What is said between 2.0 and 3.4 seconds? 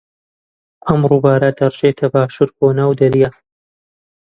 باشوور بۆ ناو دەریا.